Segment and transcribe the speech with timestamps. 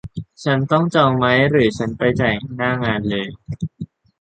[0.43, 3.27] ฉันต้องจองไหม หรือ ฉันไปจ่ายหน้างานเลย